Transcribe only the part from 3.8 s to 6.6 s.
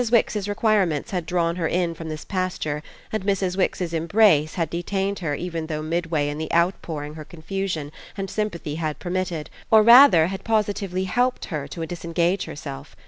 embrace had detained her even though midway in the